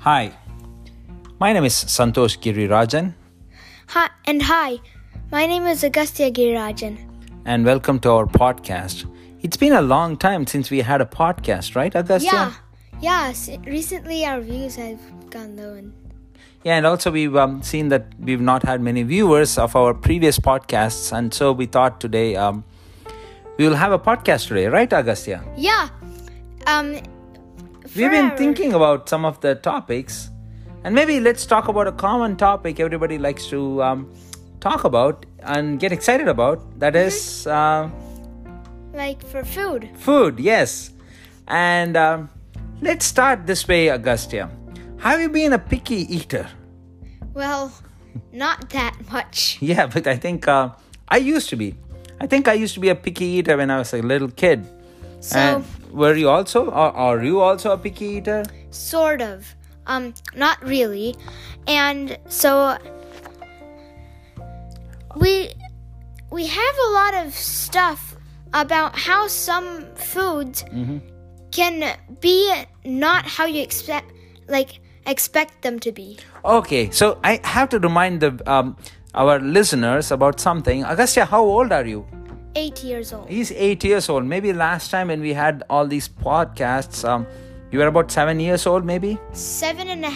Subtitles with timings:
[0.00, 0.32] Hi,
[1.38, 3.14] my name is Santosh Girirajan,
[3.88, 4.78] Hi and hi,
[5.30, 6.98] my name is Agastya Girirajan.
[7.44, 9.04] and welcome to our podcast.
[9.42, 12.54] It's been a long time since we had a podcast, right, Agastya?
[13.00, 13.58] Yeah, yeah.
[13.66, 15.00] Recently, our views have
[15.30, 15.92] gone low, and
[16.64, 20.38] Yeah, and also we've um, seen that we've not had many viewers of our previous
[20.38, 22.64] podcasts, and so we thought today um,
[23.58, 25.42] we will have a podcast today, right, Agastya?
[25.56, 25.88] yeah,
[26.66, 26.96] um,
[27.96, 30.30] We've been thinking about some of the topics,
[30.84, 34.12] and maybe let's talk about a common topic everybody likes to um,
[34.60, 36.78] talk about and get excited about.
[36.78, 37.90] That is uh,
[38.94, 39.90] like for food.
[39.96, 40.92] food, yes.
[41.48, 42.30] And um,
[42.80, 44.48] let's start this way, Agastya.
[44.98, 46.48] Have you been a picky eater?
[47.34, 47.72] Well,
[48.32, 49.58] not that much.
[49.62, 50.70] Yeah, but I think uh,
[51.08, 51.74] I used to be.
[52.20, 54.64] I think I used to be a picky eater when I was a little kid.
[55.20, 58.44] So, And were you also, or are you also a picky eater?
[58.70, 59.54] sort of.
[59.86, 61.16] Um, not really.
[61.66, 62.78] And so
[65.16, 65.50] we
[66.30, 68.14] we have a lot of stuff
[68.54, 70.64] about how some foods
[71.50, 72.52] can be
[72.84, 74.12] not how you expect
[74.48, 76.18] like expect them to be.
[76.44, 78.76] Okay, so I have to remind the um,
[79.14, 80.84] our listeners about something.
[80.84, 82.06] Agastya, how old are you?
[82.54, 83.28] 8 years old.
[83.28, 84.24] He's eight years old.
[84.24, 87.26] Maybe last time when we had all these podcasts, um,
[87.70, 89.18] you were about seven years old, maybe.
[89.32, 90.06] Seven and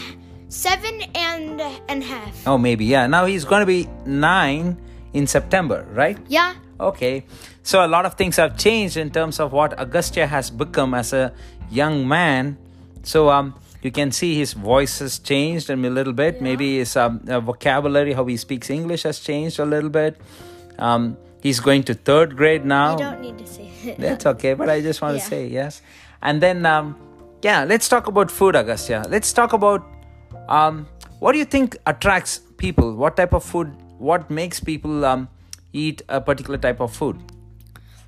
[0.49, 2.47] seven and and half.
[2.47, 3.07] Oh, maybe yeah.
[3.07, 4.77] Now he's going to be nine
[5.13, 6.19] in September, right?
[6.29, 6.55] Yeah.
[6.81, 7.25] Okay,
[7.63, 11.13] so a lot of things have changed in terms of what Agastya has become as
[11.13, 11.33] a
[11.71, 12.59] young man.
[13.05, 16.43] So um, you can see his voice has changed a little bit.
[16.43, 20.21] Maybe his um, uh, vocabulary, how he speaks English, has changed a little bit.
[20.79, 22.93] Um, he's going to third grade now.
[22.93, 23.99] You don't need to say it.
[23.99, 25.23] That's okay, but I just want Yeah.
[25.23, 25.83] to say yes.
[26.23, 26.97] And then, um,
[27.43, 29.05] yeah, let's talk about food, Agastya.
[29.09, 29.87] Let's talk about
[30.49, 30.87] um,
[31.21, 32.95] what do you think attracts people?
[33.05, 33.71] What type of food?
[33.99, 35.29] What makes people um,
[35.73, 37.21] eat a particular type of food?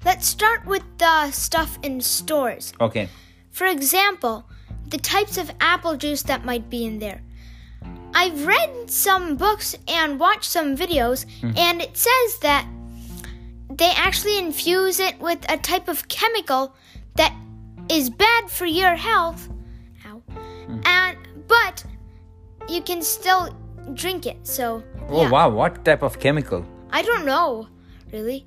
[0.04, 2.72] Let's start with the stuff in stores.
[2.80, 3.08] Okay.
[3.50, 4.44] For example,
[4.88, 7.20] the types of apple juice that might be in there.
[8.14, 12.66] I've read some books and watched some videos, and it says that
[13.78, 16.74] they actually infuse it with a type of chemical
[17.16, 17.32] that
[17.88, 19.48] is bad for your health.
[20.06, 20.22] Ow.
[20.84, 21.16] And
[21.48, 21.84] but
[22.68, 23.54] you can still
[23.94, 24.38] drink it.
[24.46, 25.30] So Oh yeah.
[25.30, 27.68] wow, what type of chemical I don't know,
[28.12, 28.46] really.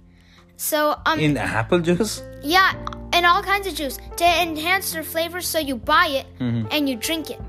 [0.57, 2.21] So um in apple juice?
[2.43, 2.73] yeah,
[3.13, 5.41] and all kinds of juice to enhance their flavor.
[5.41, 7.39] So you buy it and you drink it,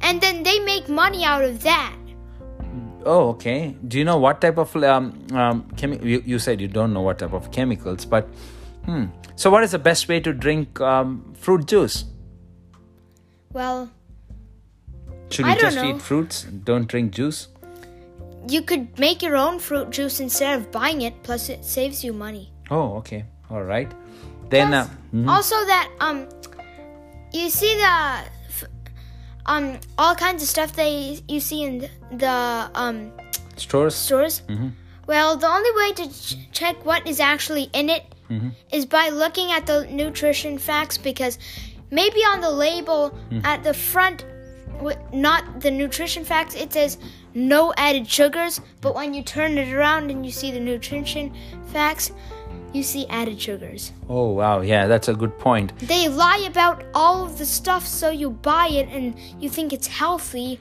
[0.00, 1.94] and then they make money out of that.
[3.04, 3.76] Oh, okay.
[3.86, 7.00] Do you know what type of um, um, chemi- you, you said you don't know
[7.02, 8.28] what type of chemicals, but
[8.84, 9.06] hmm.
[9.36, 12.04] So, what is the best way to drink um, fruit juice?
[13.52, 13.90] Well,
[15.30, 15.94] Should we just know.
[15.94, 16.42] eat fruits?
[16.42, 17.48] Don't drink juice?
[18.48, 21.22] you could make your own fruit juice instead of buying it.
[21.22, 22.50] Plus, it saves you money.
[22.70, 23.24] Oh, okay.
[23.50, 23.90] All right.
[24.48, 26.26] Then, uh, Plus, Also, that um,
[27.32, 28.24] you see the
[29.48, 33.10] um all kinds of stuff they you see in the um
[33.56, 33.94] stores.
[33.94, 34.42] stores.
[35.06, 38.04] Well, the only way to ch- check what is actually in it
[38.70, 41.38] is by looking at the nutrition facts because
[41.90, 44.26] maybe on the label at the front,
[45.14, 46.98] not the nutrition facts, it says
[47.32, 51.32] no added sugars, but when you turn it around and you see the nutrition
[51.72, 52.12] facts,
[52.72, 53.92] you see added sugars.
[54.08, 54.60] Oh, wow.
[54.60, 55.72] Yeah, that's a good point.
[55.78, 59.86] They lie about all of the stuff so you buy it and you think it's
[59.86, 60.60] healthy.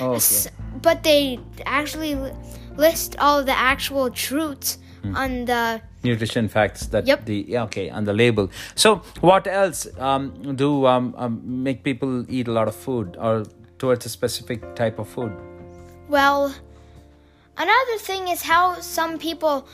[0.00, 0.16] Okay.
[0.16, 0.48] S-
[0.82, 2.32] but they actually li-
[2.76, 4.78] list all of the actual truths
[5.14, 7.24] on the Nutrition facts that Yep.
[7.26, 8.50] the yeah, okay on the label.
[8.74, 13.44] So, what else um, do um, um, make people eat a lot of food or
[13.78, 15.32] towards a specific type of food?
[16.08, 16.54] well
[17.56, 19.66] another thing is how some people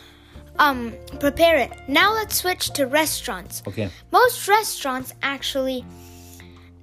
[0.58, 3.88] um prepare it now let's switch to restaurants Okay.
[4.10, 5.84] most restaurants actually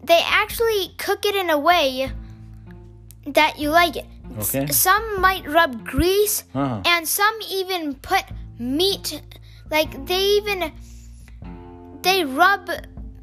[0.04, 2.12] they actually cook it in a way
[3.28, 4.06] that you like it
[4.40, 4.68] Okay.
[4.68, 6.82] some might rub grease Uh-huh.
[6.86, 8.24] and some even put
[8.60, 9.22] meat
[9.70, 10.72] like they even
[12.02, 12.70] they rub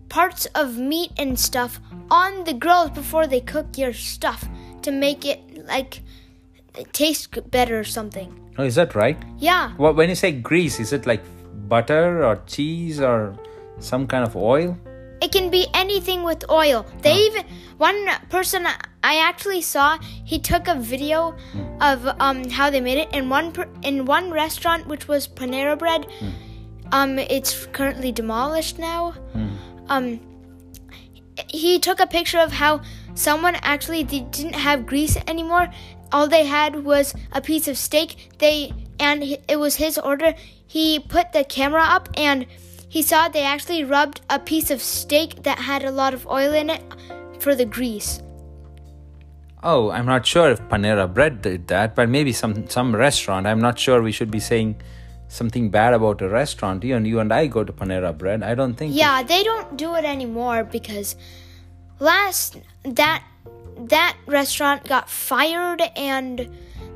[0.08, 1.80] parts of meat and stuff
[2.10, 4.46] on the grills before they cook your stuff
[4.82, 6.02] to make it like
[6.92, 9.18] taste g- better or something Oh, is that right?
[9.38, 11.22] yeah What when you say grease, is it like
[11.68, 13.34] butter or cheese or
[13.78, 14.76] some kind of oil?
[15.22, 16.84] It can be anything with oil.
[17.02, 17.44] They even
[17.78, 18.66] one person
[19.02, 21.34] I actually saw, he took a video
[21.80, 25.76] of um how they made it in one per, in one restaurant which was Panera
[25.78, 26.06] Bread.
[26.92, 29.14] Um it's currently demolished now.
[29.88, 30.20] Um
[31.48, 32.80] he took a picture of how
[33.14, 35.68] someone actually didn't have grease anymore.
[36.12, 38.30] All they had was a piece of steak.
[38.38, 40.34] They and it was his order.
[40.66, 42.46] He put the camera up and
[42.88, 46.52] he saw they actually rubbed a piece of steak that had a lot of oil
[46.52, 46.82] in it
[47.40, 48.22] for the grease.
[49.62, 53.46] Oh, I'm not sure if Panera Bread did that, but maybe some some restaurant.
[53.46, 54.76] I'm not sure we should be saying
[55.28, 56.84] something bad about a restaurant.
[56.84, 58.42] You and you and I go to Panera Bread.
[58.42, 58.94] I don't think.
[58.94, 61.16] Yeah, they don't do it anymore because
[62.00, 63.22] last that
[63.76, 66.48] that restaurant got fired and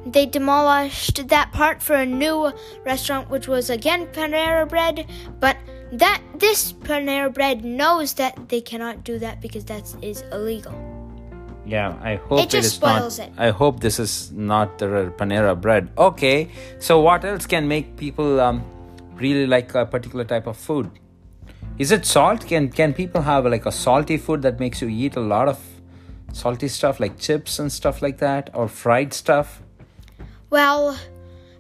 [0.06, 2.53] they demolished that part for a new
[2.85, 5.06] restaurant which was again Panera Bread,
[5.41, 5.56] but
[5.93, 10.75] that this Panera Bread knows that they cannot do that because that is illegal.
[11.67, 12.97] Yeah, I hope It just is not.
[12.99, 13.31] spoils it.
[13.37, 15.91] I hope this is not the Panera bread.
[15.99, 16.49] Okay,
[16.79, 18.65] so what else can make people um,
[19.17, 20.91] really like a particular type of food?
[21.79, 22.45] Is it salt?
[22.47, 25.59] Can can people have like a salty food that makes you eat a lot of
[26.33, 29.63] salty stuff like chips and stuff like that, or fried stuff?
[30.51, 30.99] Well,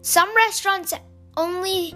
[0.02, 0.92] some restaurants
[1.36, 1.94] only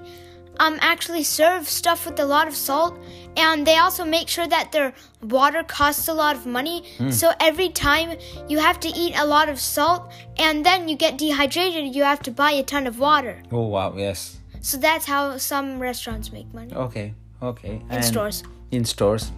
[0.61, 2.97] um actually serve stuff with a lot of salt
[3.37, 4.93] and they also make sure that their
[5.23, 6.85] water costs a lot of money.
[7.11, 11.17] So every time you have to eat a lot of salt and then you get
[11.19, 13.43] dehydrated, you have to buy a ton of water.
[13.51, 14.39] Oh wow, yes.
[14.61, 16.73] So that's how some restaurants make money.
[16.73, 17.75] Okay, okay.
[17.75, 18.43] In And- stores.
[18.71, 19.31] In stores,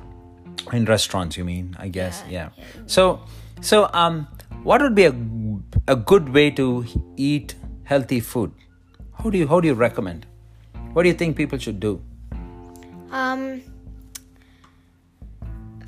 [0.73, 1.77] in restaurants, you mean?
[1.79, 2.65] I guess, Yeah, yeah.
[2.87, 3.21] So,
[3.61, 4.27] so um,
[4.63, 5.15] what would be a
[5.95, 6.67] a good way to
[7.17, 7.55] eat
[7.93, 8.53] healthy food?
[9.23, 10.27] How do you how do you recommend?
[10.93, 11.93] What do you think people should do?
[13.23, 13.43] Um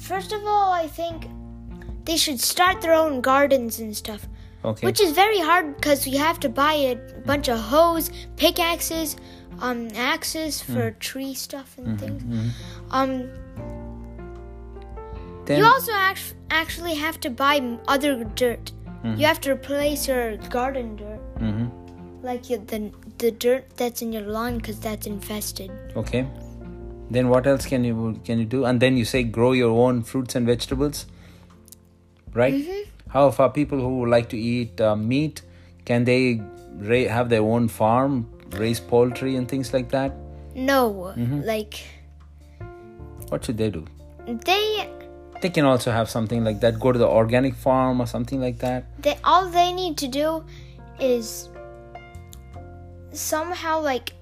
[0.08, 1.26] First of all, I think
[2.04, 4.28] they should start their own gardens and stuff.
[4.64, 4.86] Okay.
[4.86, 6.96] Which is very hard because you have to buy a
[7.30, 9.16] bunch of hoes, pickaxes,
[9.60, 12.22] um, axes for tree stuff and things.
[12.90, 13.28] Um,
[15.46, 18.72] then, you also act- actually have to buy other dirt.
[19.04, 21.70] You have to replace your garden dirt, Mhm.
[22.24, 25.70] like your, the the dirt that's in your lawn, because that's infested.
[25.96, 26.26] okay.
[27.08, 28.64] Then what else can you can you do?
[28.64, 31.06] And then you say grow your own fruits and vegetables,
[32.34, 32.54] right?
[32.54, 33.10] Mm-hmm.
[33.10, 35.42] How far people who like to eat uh, meat,
[35.84, 36.40] can they
[36.90, 40.12] ra- have their own farm, raise poultry and things like that?
[40.54, 41.12] No,
[41.44, 41.82] like
[43.28, 43.84] What should they do?
[44.26, 44.88] they
[45.42, 46.80] They can also have something like that.
[46.80, 48.84] Go to the organic farm or something like that.
[49.02, 50.44] they all they need to do
[50.98, 51.48] is
[53.12, 54.12] somehow like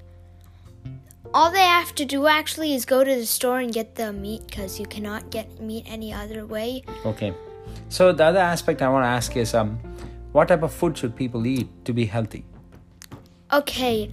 [1.32, 4.42] all they have to do actually is go to the store and get the meat
[4.46, 7.32] because you cannot get meat any other way Okay.
[7.88, 9.78] So the other aspect I want to ask is, um,
[10.32, 12.44] what type of food should people eat to be healthy?
[13.52, 14.10] Okay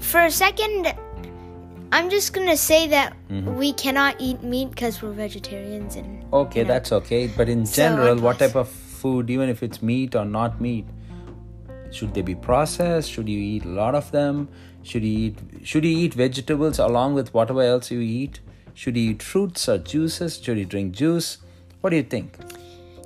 [0.00, 0.94] for a second
[1.92, 3.56] i'm just gonna say that mm-hmm.
[3.56, 6.72] we cannot eat meat because we're vegetarians and Okay, you know.
[6.74, 7.28] that's okay.
[7.28, 10.84] But in So, general, what type of food, even if it's meat or not meat,
[11.92, 13.12] should they be processed?
[13.12, 14.48] Should you eat a lot of them?
[14.82, 18.40] Should you eat should you eat vegetables along with whatever else you eat?
[18.74, 20.40] Should you eat fruits or juices?
[20.42, 21.38] Should you drink juice?
[21.80, 22.36] What do you think?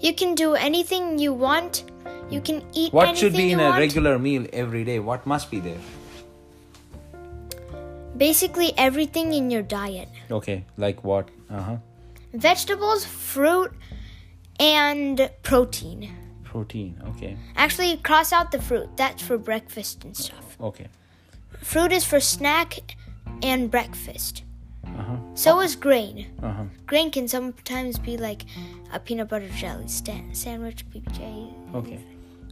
[0.02, 1.84] you can do anything you want
[2.30, 3.78] you can eat What should be in a want.
[3.78, 4.98] regular meal every day?
[4.98, 5.80] What must be there?
[8.16, 11.28] basically everything in your diet Okay, like what?
[11.50, 11.76] Uh-huh.
[12.34, 13.72] vegetables, fruit,
[14.58, 16.10] and protein.
[16.44, 17.00] Protein.
[17.10, 17.36] Okay.
[17.56, 18.88] Actually, cross out the fruit.
[18.96, 20.56] That's for breakfast and stuff.
[20.60, 20.88] Okay.
[21.62, 22.96] Fruit is for snack
[23.42, 24.42] and breakfast.
[24.84, 25.16] Uh-huh.
[25.34, 26.26] So is grain.
[26.42, 26.64] Uh-huh.
[26.86, 28.44] Grain can sometimes be like
[28.92, 31.74] a peanut butter jelly sta- sandwich, PBJ.
[31.74, 32.00] Okay.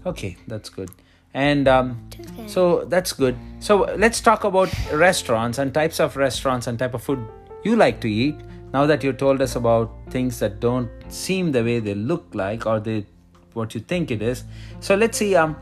[0.07, 0.91] Okay, that's good.
[1.35, 2.49] And um, Okay.
[2.49, 3.37] so that's good.
[3.61, 7.19] So let's talk about restaurants and types of restaurants and type of food
[7.65, 8.37] you like to eat.
[8.73, 12.67] Now that you told us about things that don't seem the way they look like
[12.67, 13.07] or they
[13.55, 14.45] what you think it is.
[14.81, 15.55] So let's see um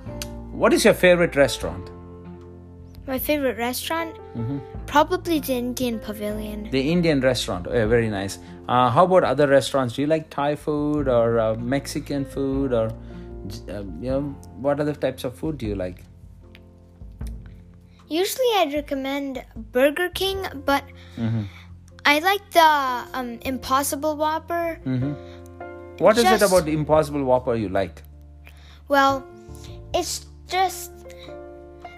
[0.53, 1.91] what is your favorite restaurant?
[3.07, 4.17] My favorite restaurant?
[4.37, 4.59] Mm-hmm.
[4.87, 6.69] Probably the Indian Pavilion.
[6.71, 7.67] The Indian restaurant.
[7.69, 8.39] Oh, very nice.
[8.69, 9.95] Uh, how about other restaurants?
[9.95, 12.91] Do you like Thai food or uh, Mexican food or
[13.69, 14.23] uh, you know
[14.67, 16.03] what other types of food do you like?
[18.09, 20.85] Usually I'd recommend Burger King, but
[21.17, 21.43] Mm-hmm.
[22.09, 22.63] I like the
[23.19, 24.79] um, Impossible Whopper.
[25.99, 28.03] What is it Just- about the Impossible Whopper you like?
[28.89, 29.27] Well,
[29.93, 30.93] it's just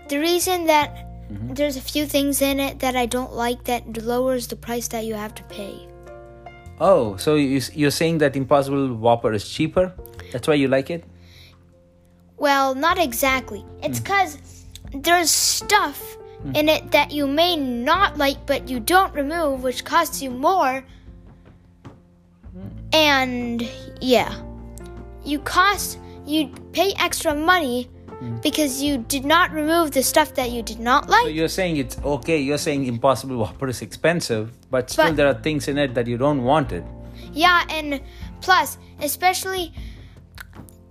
[0.09, 4.47] the reason that there's a few things in it that I don't like that lowers
[4.47, 5.87] the price that you have to pay.
[6.81, 9.93] Oh, so you're saying that Impossible Whopper is cheaper?
[10.33, 11.05] That's why you like it?
[12.39, 13.65] Well, not exactly.
[13.83, 14.05] It's hmm.
[14.05, 14.39] because
[14.93, 16.01] there's stuff
[16.43, 16.55] hmm.
[16.55, 20.85] in it that you may not like, but you don't remove, which costs you more.
[22.93, 23.69] and
[24.01, 24.33] yeah,
[25.25, 28.37] you cost you pay extra money hmm.
[28.39, 31.35] because you did not remove the stuff that you did not So like.
[31.35, 32.39] you're saying it's okay.
[32.39, 36.07] You're saying Impossible Whopper is expensive, but still But- there are things in it that
[36.07, 36.85] you don't want it.
[37.33, 38.01] Yeah, and
[38.41, 39.73] plus, especially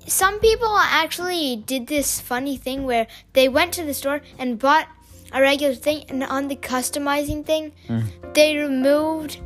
[0.08, 4.88] some people actually did this funny thing where they went to the store and bought
[5.34, 7.74] a regular thing, and on the customizing thing,
[8.34, 9.40] they removed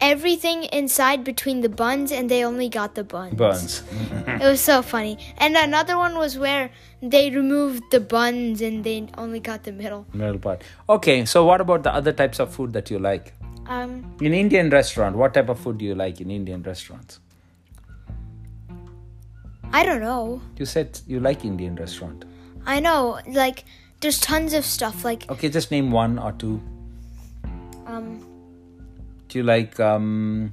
[0.00, 3.34] everything inside between the buns and they only got the buns.
[3.34, 3.82] Burns.
[4.26, 5.18] It was so funny.
[5.38, 6.70] And another one was where
[7.02, 10.06] they removed the buns and they only got the middle.
[10.14, 10.62] Middle part.
[10.88, 13.34] Okay, so what about the other types of food that you like?
[13.66, 17.20] Um, In Indian restaurant, what type of food do you like in Indian restaurants?
[19.72, 20.40] I don't know.
[20.56, 22.24] You said you like Indian restaurant.
[22.66, 23.64] I know, like,
[24.00, 25.04] there's tons of stuff.
[25.04, 26.60] Like, Okay, just name one or two.
[27.86, 28.24] um,
[29.28, 30.52] Do you like um,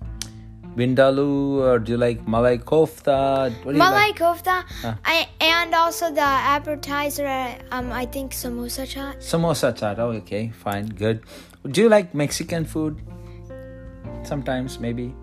[0.75, 3.51] vindaloo or do you like malai kofta?
[3.63, 4.17] What do you Malai like?
[4.19, 4.97] kofta, Ah.
[5.05, 6.21] I and also the
[6.55, 7.27] appetizer.
[7.71, 9.17] Um, I think samosa chaat.
[9.31, 9.99] Samosa chaat.
[9.99, 11.21] Oh, okay, fine, good.
[11.69, 13.01] Do you like Mexican food?
[14.23, 15.13] Sometimes, maybe.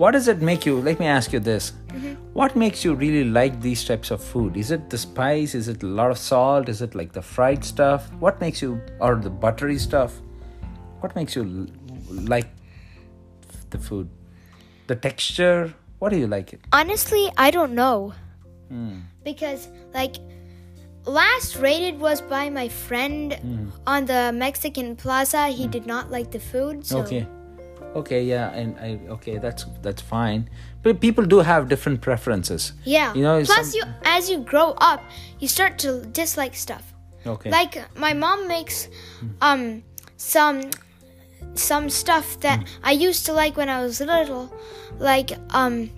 [0.00, 0.80] What does it make you?
[0.80, 1.72] Let me ask you this.
[2.32, 4.56] What makes you really like these types of food?
[4.56, 5.54] Is it the spice?
[5.54, 6.70] Is it a lot of salt?
[6.70, 8.10] Is it like the fried stuff?
[8.18, 10.14] What makes you, or the buttery stuff?
[11.00, 11.66] What makes you l-
[12.34, 12.48] like
[13.68, 14.08] the food?
[14.86, 15.74] The texture?
[15.98, 16.60] What do you like it?
[16.72, 18.14] Honestly, I don't know
[18.70, 19.00] Hmm.
[19.22, 20.16] because like
[21.04, 23.68] last rated was by my friend Hmm.
[23.86, 25.48] on the Mexican Plaza.
[25.48, 26.86] He did not like the food.
[26.86, 27.26] So Okay.
[27.96, 30.48] Okay, yeah, and I okay, that's that's fine.
[30.82, 32.72] But people do have different preferences.
[32.84, 33.12] Yeah.
[33.14, 35.02] You know, Plus, some- you as you grow up,
[35.40, 36.84] you start to dislike stuff.
[37.26, 37.50] Okay.
[37.50, 38.88] Like my mom makes
[39.42, 39.82] um
[40.16, 40.70] some
[41.54, 42.64] some stuff that Hmm.
[42.84, 44.52] I used to like when I was little,
[44.98, 45.90] like um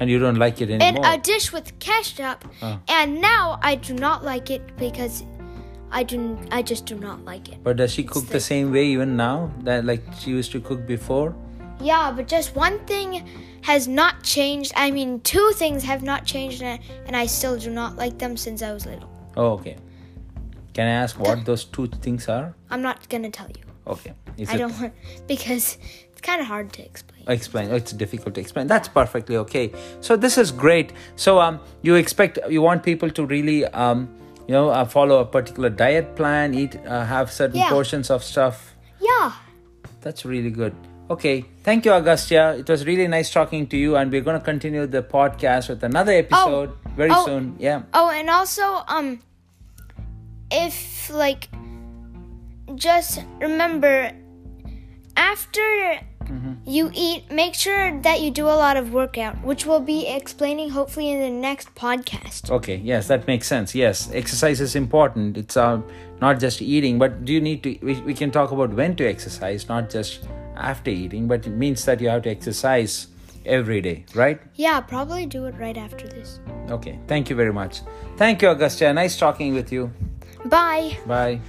[0.00, 1.12] and you don't like it in anymore.
[1.12, 2.78] a dish with ketchup, Oh.
[2.88, 5.24] and now I do not like it because
[5.90, 7.62] I do I just do not like it.
[7.62, 10.86] but does she cook the same way even now that like she used to cook
[10.86, 11.34] before?
[11.80, 13.26] Yeah, but just one thing
[13.62, 14.72] has not changed.
[14.76, 18.18] I mean, two things have not changed, and I, and I still do not like
[18.18, 19.08] them since I was little.
[19.36, 19.76] Oh, okay.
[20.74, 22.54] Can I ask what those two things are?
[22.70, 23.62] I'm not gonna tell you.
[23.86, 24.12] Okay.
[24.36, 24.92] Is I it- don't want
[25.26, 25.78] because
[26.12, 27.24] it's kind of hard to explain.
[27.28, 30.92] explain it's difficult to explain that's perfectly okay so this is great
[31.24, 34.08] so um you expect you want people to really um
[34.48, 37.70] you know uh, follow a particular diet plan eat uh, have certain Yeah.
[37.70, 39.32] portions of stuff Yeah.
[40.00, 40.74] That's really good.
[41.10, 42.56] Okay, thank you, Agastya.
[42.58, 45.82] It was really nice talking to you, and we're going to continue the podcast with
[45.82, 47.24] another episode very Oh.
[47.26, 47.56] soon.
[47.58, 47.82] Yeah.
[47.94, 49.20] Oh, and also, um,
[50.50, 51.48] if like,
[52.74, 54.12] just remember,
[55.16, 55.98] after
[56.68, 60.70] you eat, make sure that you do a lot of workout, which we'll be explaining
[60.70, 62.50] hopefully in the next podcast.
[62.50, 62.76] Okay.
[62.76, 63.74] Yes, that makes sense.
[63.74, 65.36] Yes, exercise is important.
[65.36, 65.80] It's uh,
[66.20, 67.78] not just eating, but do you need to?
[67.82, 71.84] We, we can talk about when to exercise, not just after eating, but it means
[71.86, 73.08] that you have to exercise
[73.46, 74.40] every day, right?
[74.54, 76.40] Yeah, probably do it right after this.
[76.70, 76.98] Okay.
[77.06, 77.80] Thank you very much.
[78.16, 78.92] Thank you, Agastya.
[78.92, 79.90] Nice talking with you.
[80.44, 80.98] Bye.
[81.06, 81.40] Bye.